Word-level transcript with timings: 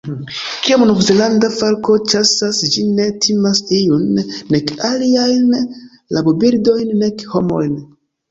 Kiam 0.67 0.83
Novzelanda 0.91 1.49
falko 1.57 1.97
ĉasas 2.13 2.61
ĝi 2.75 2.85
ne 2.99 3.05
timas 3.25 3.61
iun, 3.79 4.07
nek 4.55 4.73
aliajn 4.89 5.53
rabobirdojn, 6.17 6.97
nek 7.05 7.25
homojn. 7.35 7.77